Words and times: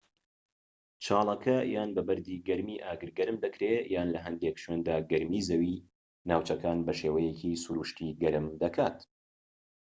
چاڵەکە 1.03 1.57
یان 1.75 1.89
بە 1.95 2.01
بەردی 2.07 2.43
گەرمی 2.47 2.81
ئاگر 2.85 3.09
گەرم 3.17 3.37
دەکرێت 3.45 3.85
یان 3.95 4.07
لە 4.15 4.19
هەندێک 4.25 4.55
شوێندا 4.63 4.95
گەرمی 5.11 5.45
زەوی 5.49 5.83
ناوچەکان 6.29 6.79
بە 6.85 6.93
شێوەیەکی 6.99 7.61
سروشتی 7.63 8.17
گەرم 8.21 8.47
دەکات 8.61 8.97